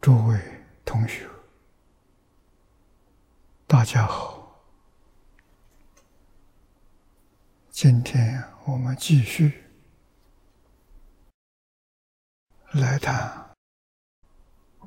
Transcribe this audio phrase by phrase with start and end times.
[0.00, 0.40] 诸位
[0.82, 1.28] 同学，
[3.66, 4.58] 大家好！
[7.68, 9.62] 今天我们继续
[12.72, 13.54] 来谈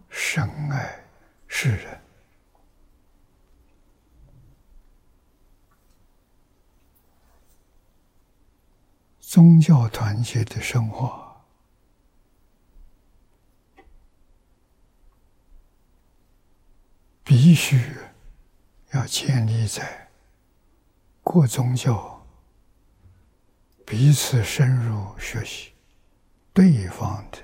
[0.09, 1.05] 深爱
[1.45, 2.01] 世人、
[9.19, 11.22] 宗教团结的生活。
[17.23, 17.79] 必须
[18.91, 20.09] 要建立在
[21.23, 22.27] 各宗教
[23.85, 25.73] 彼此深入学习
[26.53, 27.37] 对方的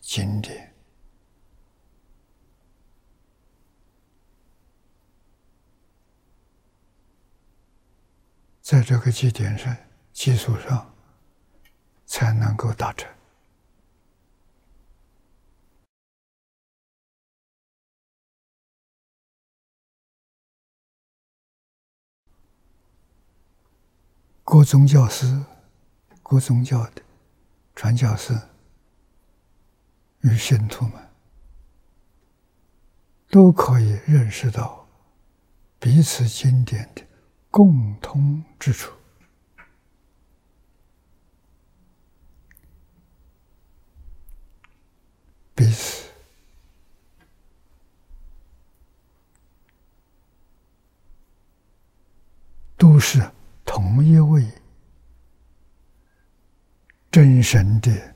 [0.00, 0.74] 经典，
[8.60, 9.74] 在这个基点上
[10.12, 10.94] 基础上
[12.04, 13.15] 才能够达成。
[24.48, 25.44] 各宗教师、
[26.22, 27.02] 各宗教的
[27.74, 28.32] 传教士
[30.20, 30.92] 与信徒们，
[33.28, 34.88] 都可以认识到
[35.80, 37.04] 彼此经典的
[37.50, 38.92] 共通之处，
[45.56, 46.08] 彼此
[52.76, 53.28] 都是。
[53.76, 54.42] 同一位
[57.10, 58.14] 真神的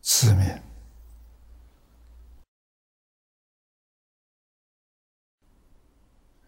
[0.00, 0.62] 子民，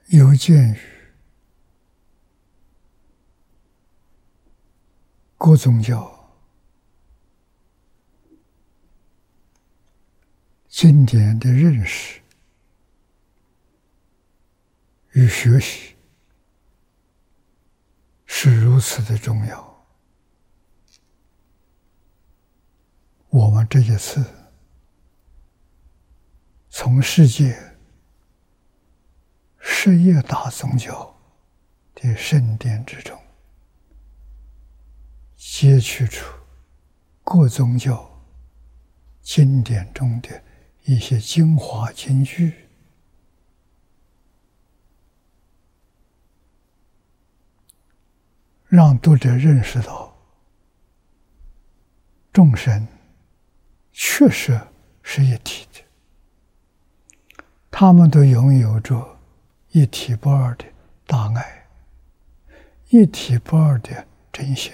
[0.07, 0.79] 有鉴于
[5.37, 6.35] 各宗教
[10.67, 12.23] 经典的认识
[15.13, 15.94] 与学习。
[18.37, 19.87] 是如此的重要。
[23.31, 24.29] 我们这一次
[26.69, 27.57] 从世界
[29.61, 31.17] 十业大宗教
[31.95, 33.17] 的圣殿之中，
[35.37, 36.27] 截取出
[37.23, 38.21] 各宗教
[39.23, 40.43] 经典中的
[40.83, 42.64] 一些精华金句。
[48.75, 50.13] 让读者认识到，
[52.33, 52.89] 众生
[53.93, 54.61] 确实
[55.01, 59.17] 是一体的，他们都拥有着
[59.71, 60.65] 一体不二的
[61.07, 61.69] 大爱，
[62.89, 64.73] 一体不二的真心。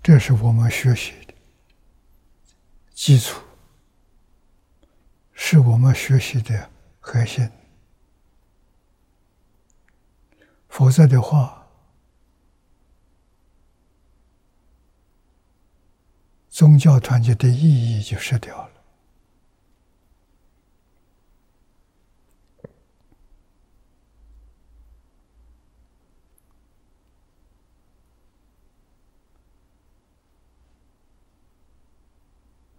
[0.00, 1.25] 这是我们学习。
[3.06, 3.40] 基础
[5.32, 6.68] 是我们学习的
[6.98, 7.48] 核心，
[10.66, 11.68] 否则的话，
[16.48, 18.72] 宗教团结的意义就失掉了。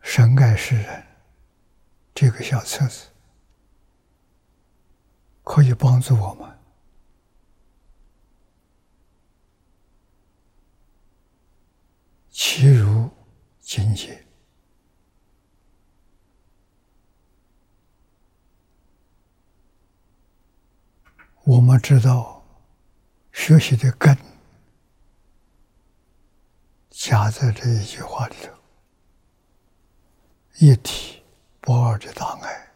[0.01, 1.01] 神爱世人，
[2.13, 3.07] 这个小册子
[5.41, 6.59] 可以帮助我们
[12.29, 13.09] 其如
[13.61, 14.27] 境界。
[21.45, 22.45] 我们知道
[23.31, 24.17] 学习的根
[26.89, 28.56] 夹在这一句话里头。
[30.59, 31.21] 一体
[31.61, 32.71] 不二的大爱，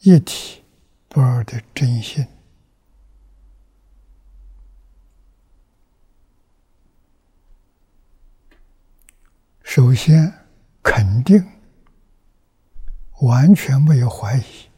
[0.00, 0.64] 一体
[1.08, 2.26] 不二的真心。
[9.62, 10.32] 首先，
[10.82, 11.46] 肯定
[13.20, 14.68] 完全没有怀疑，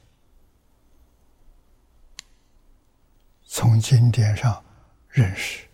[3.47, 4.63] 从经典上
[5.09, 5.67] 认识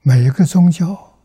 [0.00, 1.15] 每一个宗教。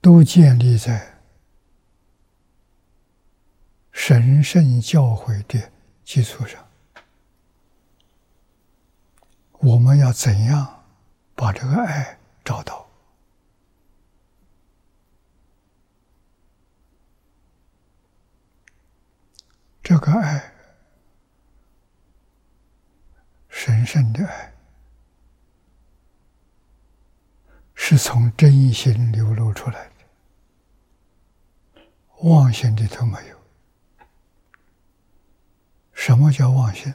[0.00, 1.18] 都建立在
[3.92, 5.70] 神圣教诲的
[6.04, 6.66] 基础上，
[9.58, 10.84] 我们要怎样
[11.34, 12.88] 把这个爱找到？
[19.82, 20.52] 这个爱，
[23.48, 24.54] 神圣的爱，
[27.74, 29.89] 是从真心流露出来，
[32.22, 33.36] 妄心里头没有。
[35.92, 36.92] 什么叫妄心？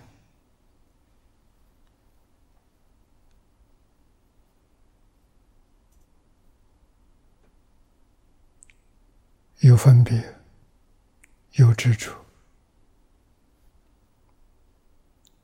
[9.60, 10.36] 有分别，
[11.54, 12.14] 有执着，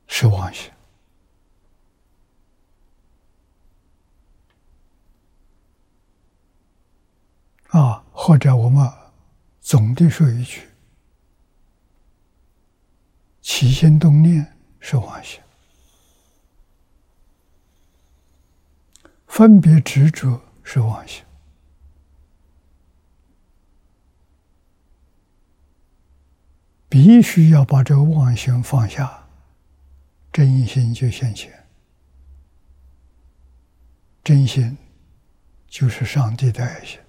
[0.06, 0.72] 是妄心
[7.70, 8.04] 啊！
[8.12, 8.88] 或者我们
[9.62, 10.62] 总的说一句：
[13.42, 15.42] 起心动念是妄想，
[19.28, 21.24] 分别执着是妄想。
[26.90, 29.26] 必须要把这个妄想放下，
[30.34, 31.54] 真心就现前。
[34.24, 34.78] 真心
[35.68, 37.00] 就是上帝的爱心，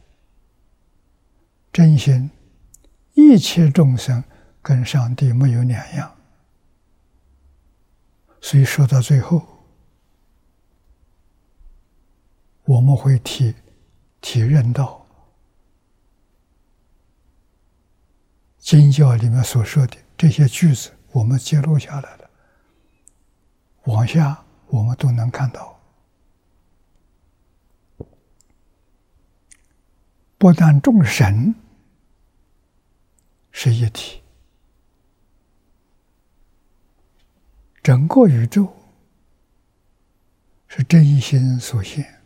[1.72, 2.30] 真心
[3.14, 4.22] 一切众生
[4.60, 6.14] 跟上帝没有两样。
[8.40, 9.46] 所以说到最后，
[12.64, 13.54] 我们会体
[14.20, 15.00] 体认到。
[18.58, 22.30] 经教里面所说的这些句子，我们记录下来了。
[23.84, 25.78] 往下我们都能看到，
[30.38, 31.52] 不但众神
[33.52, 34.22] 是一体，
[37.82, 38.74] 整个宇宙
[40.66, 42.22] 是真心所现，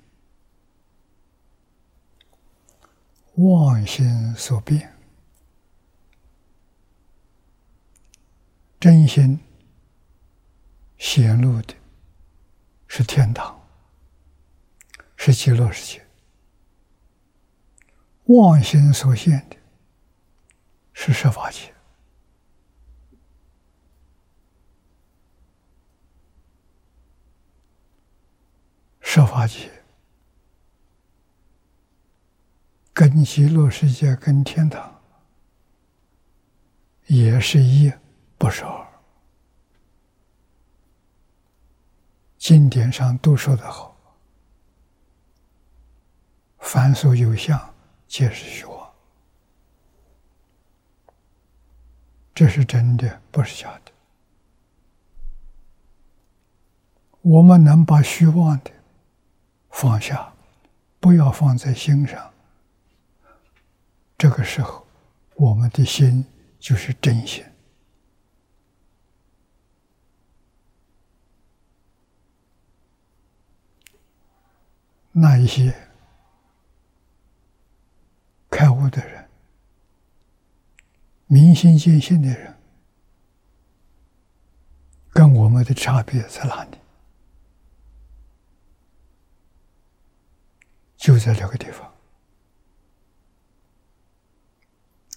[3.34, 4.92] 妄心所变。
[8.78, 9.40] 真心
[10.96, 11.74] 显露的
[12.86, 13.60] 是天堂，
[15.16, 16.02] 是极乐世界；
[18.26, 19.55] 妄心所现的
[20.98, 21.72] 是设法界。
[29.00, 29.70] 设法界
[32.94, 35.00] 跟极乐世界、跟天堂
[37.04, 37.92] 也是一。
[38.38, 38.86] 不是二，
[42.36, 43.96] 经典上都说得好
[46.60, 47.74] ：“凡所有相，
[48.06, 48.76] 皆是虚妄。”
[52.36, 53.92] 这是真的，不是假的。
[57.22, 58.70] 我们能把虚妄的
[59.70, 60.34] 放下，
[61.00, 62.30] 不要放在心上。
[64.18, 64.86] 这个时候，
[65.36, 66.26] 我们的心
[66.58, 67.42] 就是真心。
[75.10, 75.74] 那一些
[78.50, 79.25] 开悟的人、
[81.26, 82.54] 明心见性的人，
[85.10, 86.78] 跟我们的差别在哪里？
[90.96, 91.92] 就在这个地方。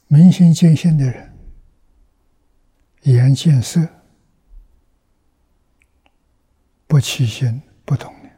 [0.08, 1.38] 明心见性的人，
[3.04, 3.88] 眼见色，
[6.88, 8.36] 不起心，不动念。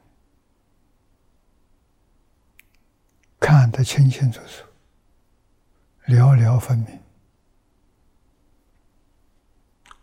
[3.39, 4.65] 看得清清楚楚，
[6.07, 6.97] 寥寥分明；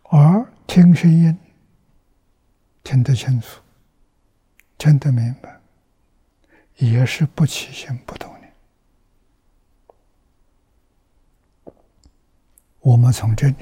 [0.05, 1.37] 而听声音，
[2.85, 3.61] 听得清楚，
[4.79, 5.61] 听得明白，
[6.77, 8.55] 也是不起心不动念。
[12.79, 13.57] 我们从这里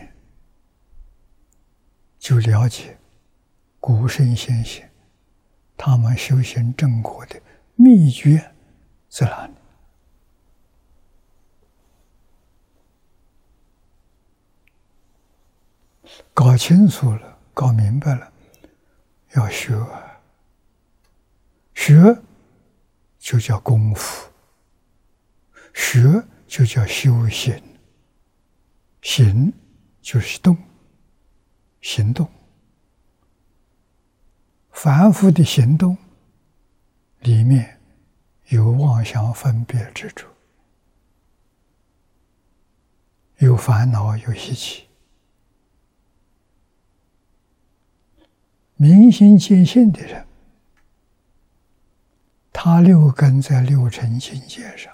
[2.18, 2.99] 就了解
[3.80, 4.87] 古圣先贤
[5.75, 7.40] 他们修行正果的
[7.76, 8.52] 秘诀
[9.08, 9.54] 在哪里。
[16.32, 18.32] 搞清楚了，搞明白了，
[19.34, 19.75] 要学，
[21.75, 22.18] 学
[23.18, 24.30] 就叫功夫，
[25.75, 27.60] 学就叫修行，
[29.02, 29.52] 行
[30.00, 30.56] 就是动，
[31.80, 32.28] 行动，
[34.70, 35.96] 凡夫的行动
[37.20, 37.80] 里面
[38.48, 40.28] 有妄想分别之处，
[43.38, 44.86] 有烦恼，有习气。
[48.76, 50.26] 明心见性的人，
[52.52, 54.92] 他六根在六尘境界上，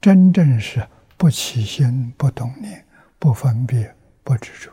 [0.00, 2.86] 真正是不起心、不动念、
[3.18, 4.70] 不分别、不执着，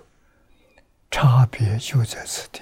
[1.09, 2.61] 差别就在此地。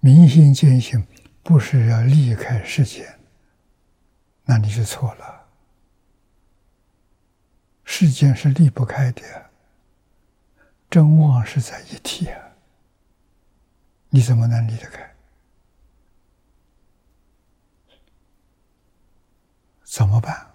[0.00, 1.06] 明心见性
[1.42, 3.18] 不是要离开世间，
[4.44, 5.35] 那你就错了。
[7.88, 9.50] 世间是离不开的，
[10.90, 12.38] 真妄是在一体啊，
[14.10, 15.14] 你怎么能离得开？
[19.84, 20.50] 怎么办？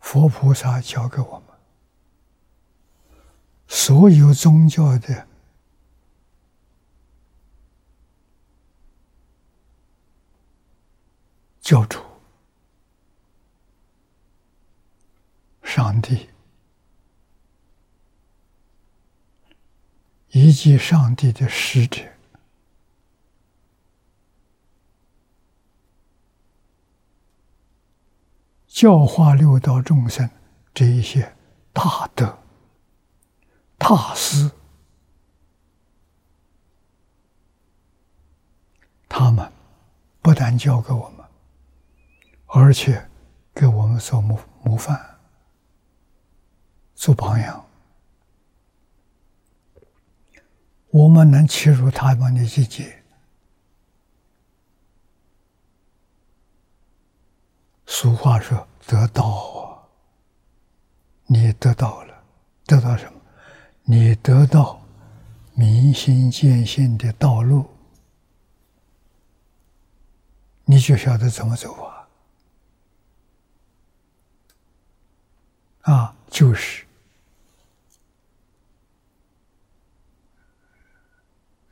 [0.00, 1.58] 佛菩萨教给我们，
[3.66, 5.26] 所有宗教的。
[11.60, 11.98] 教主、
[15.78, 16.28] 上帝。
[20.30, 22.02] 以及上帝的使者，
[28.66, 30.28] 教化六道众生
[30.74, 31.32] 这一些
[31.72, 32.38] 大德、
[33.78, 34.50] 大师，
[39.08, 39.50] 他们
[40.20, 41.24] 不但教给我们。
[42.46, 43.08] 而且，
[43.54, 45.17] 给我们做模模范、
[46.98, 47.64] 做榜样，
[50.90, 53.04] 我们能切入他们的境界。
[57.86, 59.86] 俗话说：“得道啊，
[61.26, 62.24] 你得到了，
[62.66, 63.20] 得到什么？
[63.84, 64.82] 你得到
[65.54, 67.70] 明心见性的道路，
[70.64, 72.08] 你就晓得怎么走啊。”
[75.94, 76.84] 啊，就是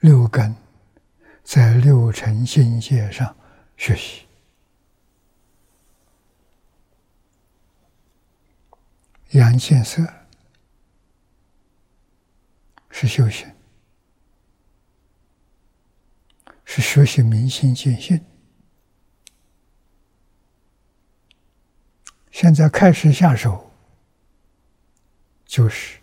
[0.07, 0.55] 六根
[1.43, 3.37] 在六尘境界上
[3.77, 4.25] 学习，
[9.31, 10.07] 阳见色
[12.89, 13.53] 是修行，
[16.65, 18.25] 是学习明心见性。
[22.31, 23.73] 现在开始下手。
[25.45, 26.01] 就是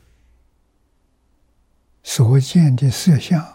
[2.01, 3.52] 所见的色相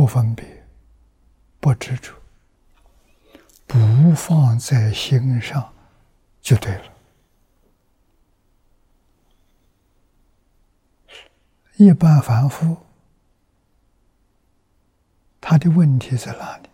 [0.00, 0.64] 不分别、
[1.60, 2.14] 不执着、
[3.66, 5.74] 不放在心上，
[6.40, 6.84] 就对了。
[11.76, 12.78] 一般凡夫，
[15.38, 16.70] 他的问题在哪里？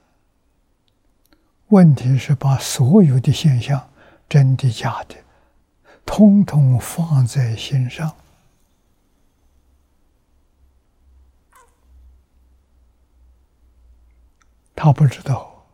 [1.66, 3.90] 问题是把所有的现象。
[4.28, 5.16] 真的假的，
[6.04, 8.14] 通通放在心上。
[14.76, 15.66] 他不知道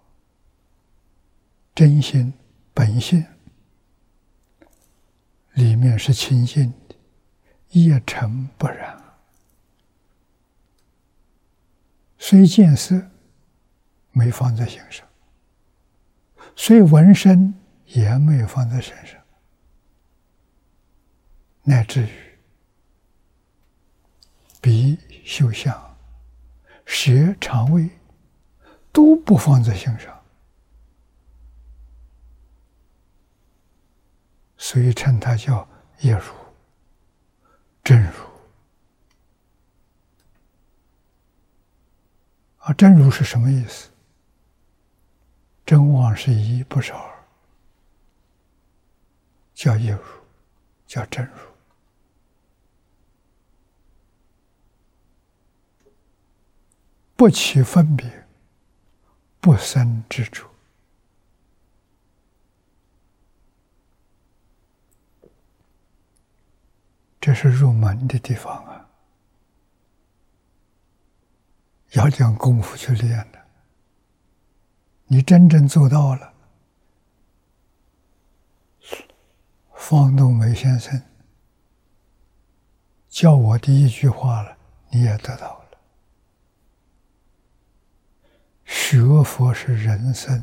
[1.74, 2.32] 真心
[2.72, 3.22] 本性
[5.52, 6.94] 里面是清净的，
[7.68, 8.98] 一尘不染。
[12.16, 13.10] 虽见色，
[14.12, 15.04] 没放在心上；
[16.56, 17.52] 虽闻声。
[17.94, 19.20] 也没有放在身上，
[21.62, 22.38] 乃至于
[24.62, 25.94] 鼻、嗅、香、
[26.86, 27.90] 舌、肠胃
[28.92, 30.22] 都不放在心上，
[34.56, 35.66] 所以称它叫
[36.00, 36.32] 业如、
[37.82, 38.12] 真如。
[42.58, 43.90] 啊，真如是什么意思？
[45.66, 47.12] 真妄是一，不是二。
[49.54, 50.00] 叫业如，
[50.86, 51.38] 叫真如，
[57.16, 58.21] 不起分别，
[59.42, 60.48] 不生之处，
[67.20, 68.88] 这是入门的地方啊！
[71.94, 73.44] 要讲功夫去练的，
[75.06, 76.32] 你真正做到了。
[79.74, 81.02] 方东梅先生
[83.08, 84.56] 教我的一句话了，
[84.90, 85.61] 你也得到
[88.74, 90.42] 学佛是人生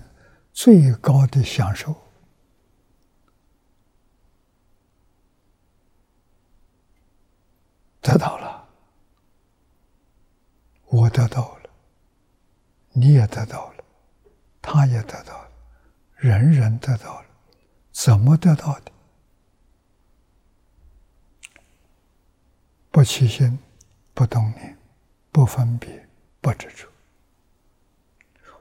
[0.53, 1.95] 最高的享受。
[8.01, 8.69] 得到了，
[10.85, 11.69] 我得到了，
[12.91, 13.83] 你也得到了，
[14.61, 15.51] 他也得到了，
[16.15, 17.25] 人人得到了，
[17.91, 18.91] 怎么得到的？
[22.91, 23.57] 不起心，
[24.13, 24.77] 不动念，
[25.31, 26.07] 不分别，
[26.41, 26.88] 不执着。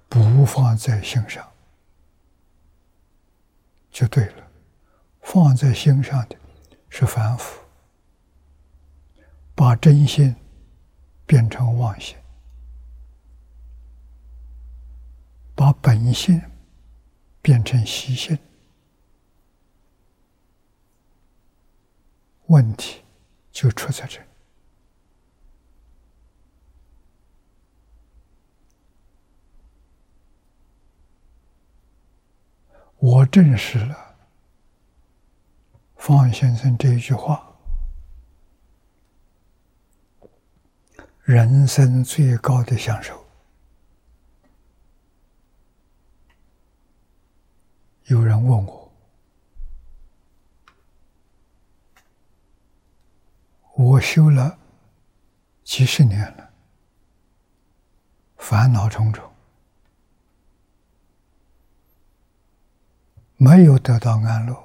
[0.09, 1.47] 不放在心上，
[3.91, 4.49] 就对了。
[5.21, 6.37] 放在心上的
[6.89, 7.61] 是凡夫，
[9.55, 10.35] 把真心
[11.27, 12.17] 变成妄心，
[15.55, 16.41] 把本性
[17.43, 18.39] 变成习性，
[22.47, 23.03] 问题
[23.53, 24.28] 就出在这。
[32.99, 34.17] 我证实了。
[35.97, 37.57] 方先生这一句话
[41.23, 43.25] ：“人生最高的享受。”
[48.07, 48.93] 有人问我，
[53.75, 54.59] 我修了
[55.63, 56.51] 几十年了，
[58.39, 59.28] 烦恼重重，
[63.39, 64.65] 没有得到安乐。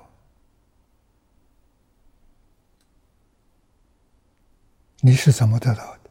[5.00, 6.10] 你是怎么得到的？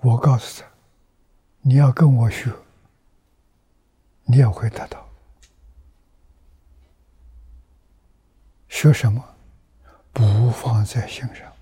[0.00, 0.68] 我告诉他，
[1.60, 2.50] 你要跟我学，
[4.24, 5.06] 你也会得到。
[8.68, 9.22] 学什么？
[10.12, 11.52] 不放在心上。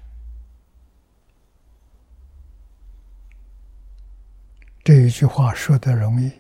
[4.84, 6.39] 这一句话说的容易，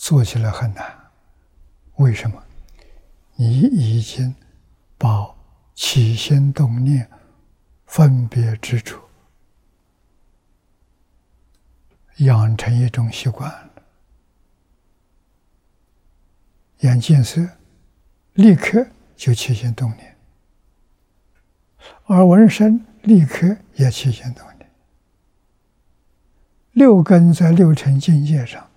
[0.00, 0.98] 做起来很难。
[1.96, 2.42] 为什么？
[3.36, 4.34] 你已经
[4.96, 5.38] 把。
[5.82, 7.08] 起心动念，
[7.86, 9.00] 分别之处，
[12.18, 13.70] 养成一种习惯了。
[16.80, 17.40] 眼见色，
[18.34, 18.86] 立刻
[19.16, 20.12] 就起心动念；
[22.04, 24.70] 而闻声，立刻也起心动念。
[26.72, 28.69] 六根在六尘境界上，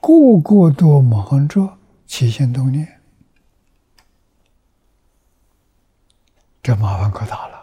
[0.00, 3.00] 个个都忙着起心动念。
[6.62, 7.60] 这麻烦可大了。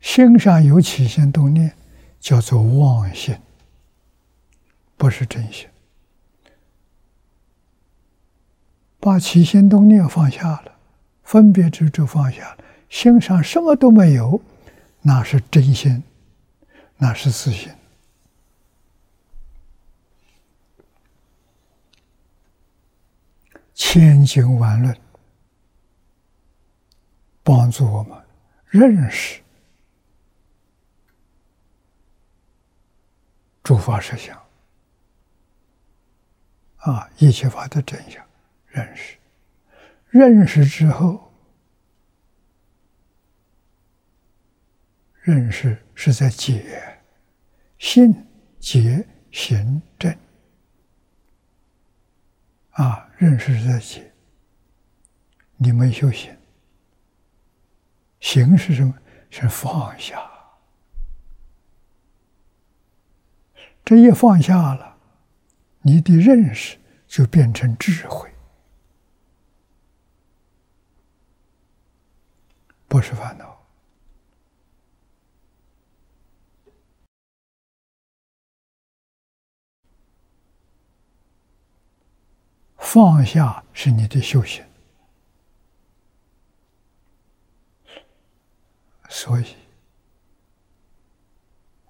[0.00, 1.74] 心上有起心动念，
[2.20, 3.36] 叫做妄心，
[4.96, 5.68] 不是真心。
[9.00, 10.78] 把起心动念放下了，
[11.22, 14.40] 分别执着放下了，心上什么都没有，
[15.02, 16.02] 那是真心，
[16.96, 17.72] 那是自信。
[23.74, 24.96] 千经万论，
[27.42, 28.24] 帮助我们
[28.66, 29.42] 认识
[33.62, 34.40] 诸法实相
[36.76, 38.24] 啊，一切法的真相。
[38.66, 39.16] 认识，
[40.10, 41.23] 认识之后，
[45.24, 47.00] 认识是在解，
[47.78, 48.14] 信
[48.60, 50.14] 解行正。
[52.72, 54.12] 啊，认识是在解，
[55.56, 56.36] 你没修行。
[58.20, 58.94] 行是什么？
[59.30, 60.30] 是放下。
[63.82, 64.98] 这一放下了，
[65.80, 68.30] 你的认识就变成智慧，
[72.86, 73.53] 不是烦恼。
[82.84, 84.64] 放下是你的修行，
[89.08, 89.56] 所以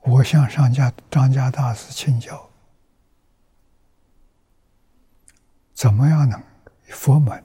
[0.03, 2.49] 我向上家张家大师请教：
[5.75, 6.43] 怎么样能
[6.89, 7.45] 佛门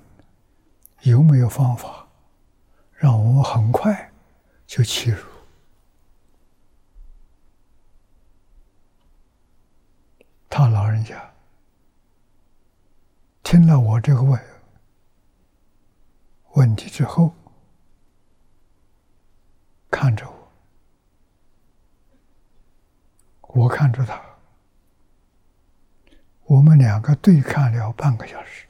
[1.02, 2.08] 有没有方法，
[2.94, 4.10] 让我们很快
[4.66, 5.26] 就切入？
[10.48, 11.30] 他老人家。
[13.52, 14.40] 听了我这个问
[16.52, 17.34] 问题之后，
[19.90, 20.52] 看着我，
[23.64, 24.24] 我看着他，
[26.44, 28.68] 我们两个对看了半个小时。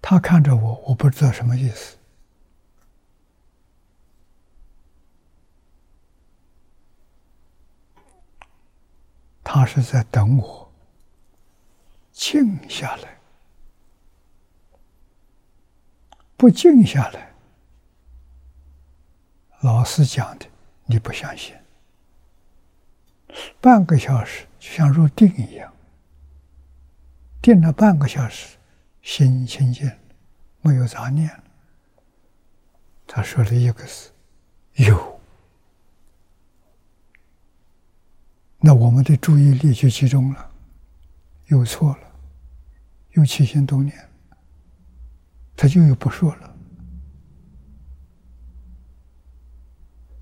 [0.00, 1.98] 他看着我，我不知道什么意思。
[9.48, 10.72] 他是在等我
[12.12, 13.18] 静下来，
[16.36, 17.34] 不静下来，
[19.60, 20.46] 老师讲的
[20.86, 21.54] 你不相信，
[23.60, 25.72] 半个小时就像入定一样，
[27.42, 28.56] 定了半个小时，
[29.02, 29.90] 心清净，
[30.62, 31.30] 没有杂念。
[33.06, 34.10] 他说了一个字
[34.76, 35.15] ：“有。”
[38.66, 40.50] 那我们的注意力就集中了，
[41.46, 42.12] 又错了，
[43.12, 43.96] 又起心动念，
[45.54, 46.56] 他就又不说了。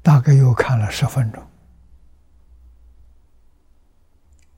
[0.03, 1.43] 大概又看了十分钟，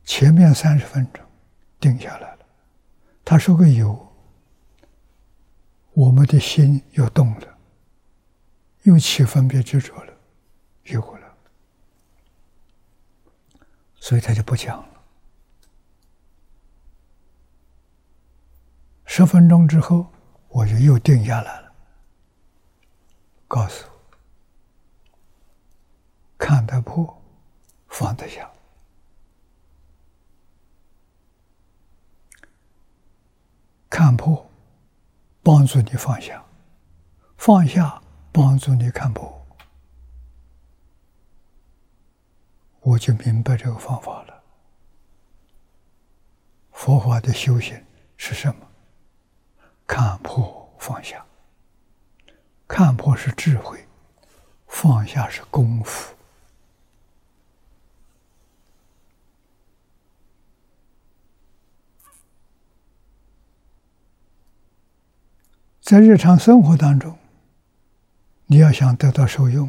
[0.02, 1.24] 前面三十分钟
[1.78, 2.38] 定下来了。
[3.24, 4.12] 他说个有，
[5.92, 7.56] 我们的心又动了，
[8.82, 10.12] 又起分别执着了，
[10.86, 11.15] 有了，
[14.06, 15.02] 所以他就不讲了。
[19.04, 20.06] 十分钟之后，
[20.46, 21.72] 我就又定下来了，
[23.48, 23.84] 告诉。
[26.38, 27.20] 看得破，
[27.88, 28.48] 放得下。
[33.90, 34.48] 看破，
[35.42, 36.40] 帮助你放下；
[37.36, 39.45] 放下，帮助你看破。
[42.86, 44.42] 我就明白这个方法了。
[46.70, 47.84] 佛法的修行
[48.16, 48.54] 是什么？
[49.88, 51.26] 看破放下。
[52.68, 53.84] 看破是智慧，
[54.68, 56.14] 放下是功夫。
[65.80, 67.18] 在日常生活当中，
[68.46, 69.68] 你要想得到受用，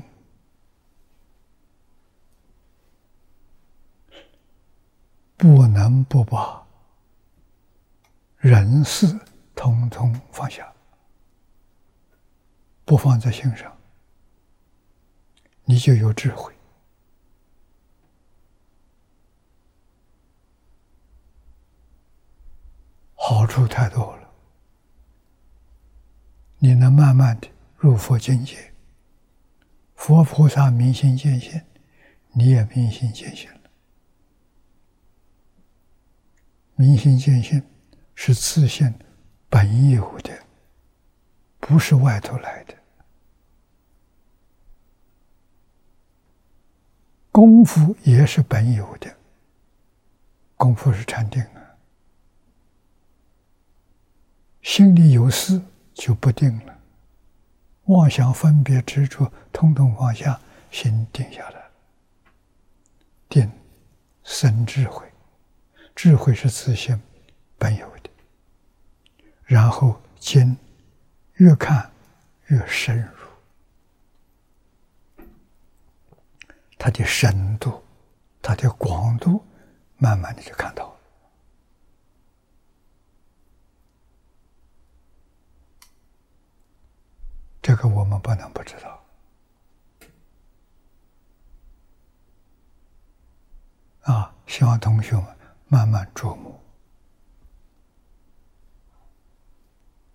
[5.38, 6.66] 不能不把
[8.38, 9.08] 人事
[9.56, 10.74] 统统放下，
[12.84, 13.78] 不放在心上，
[15.64, 16.52] 你就有智慧，
[23.14, 24.34] 好处太多了。
[26.58, 28.74] 你能慢慢的入佛境界，
[29.94, 31.62] 佛菩萨明心见性，
[32.32, 33.58] 你也明心见性了。
[36.78, 37.62] 明心见性
[38.16, 38.94] 是自性
[39.50, 40.32] 本有的，
[41.60, 42.74] 不是外头来的。
[47.32, 49.14] 功夫也是本有的，
[50.56, 51.76] 功夫是禅定啊，
[54.62, 55.62] 心里有事。
[56.00, 56.80] 就不定了，
[57.86, 61.72] 妄想、分别、执着，通通放下，心定下来。
[63.28, 63.52] 定
[64.24, 65.12] 生智慧，
[65.98, 67.02] 智慧是自信
[67.58, 68.10] 本有的。
[69.46, 70.56] 然后经
[71.38, 71.92] 越看
[72.46, 73.10] 越深入，
[76.78, 77.84] 它的深度、
[78.44, 79.44] 它的广度，
[79.98, 81.00] 慢慢的就看到了。
[87.60, 89.04] 这个我们不能不知道
[94.02, 94.36] 啊！
[94.46, 95.37] 希望同学们
[95.68, 96.60] 慢慢琢磨，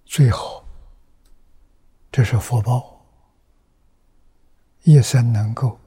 [0.05, 0.65] 最好
[2.11, 3.05] 这是福报，
[4.83, 5.79] 一生能够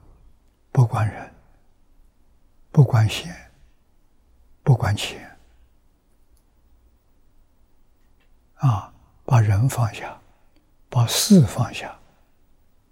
[0.72, 1.34] 不管人、
[2.70, 3.34] 不管闲、
[4.62, 5.36] 不管钱
[8.56, 8.92] 啊，
[9.24, 10.20] 把人放下。
[10.88, 11.98] 把事放下，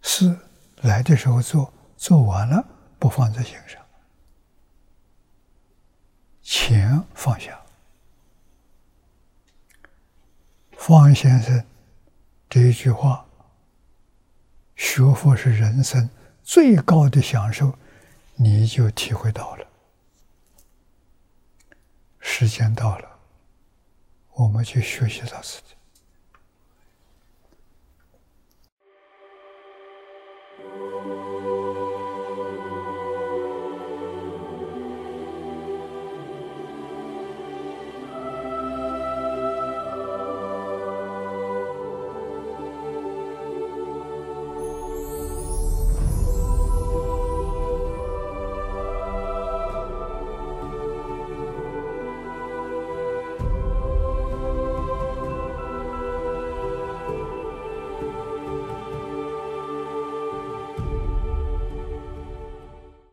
[0.02, 0.36] 事
[0.82, 2.62] 来的时候做，做完了
[2.98, 3.83] 不放在心上。
[6.44, 7.58] 钱放下，
[10.76, 11.64] 方先生
[12.50, 13.26] 这一句话
[14.76, 16.10] ：“学佛是人生
[16.42, 17.76] 最高的享受”，
[18.36, 19.66] 你就体会到了。
[22.20, 23.18] 时间到了，
[24.34, 25.74] 我们去学习到自己。